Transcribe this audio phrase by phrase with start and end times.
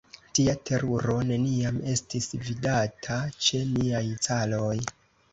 [0.37, 3.17] Tia teruro neniam estis vidata
[3.49, 4.73] ĉe niaj caroj!